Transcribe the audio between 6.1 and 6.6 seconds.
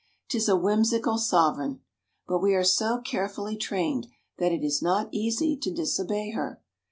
her.